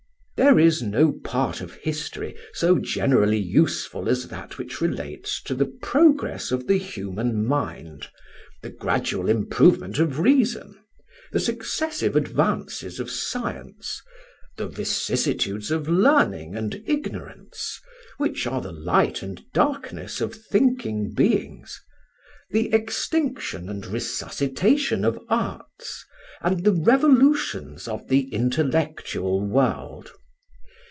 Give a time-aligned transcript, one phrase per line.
[0.41, 5.67] "There is no part of history so generally useful as that which relates to the
[5.67, 8.07] progress of the human mind,
[8.63, 10.75] the gradual improvement of reason,
[11.31, 14.01] the successive advances of science,
[14.57, 17.79] the vicissitudes of learning and ignorance
[18.17, 21.79] (which are the light and darkness of thinking beings),
[22.49, 26.03] the extinction and resuscitation of arts,
[26.41, 30.13] and the revolutions of the intellectual world.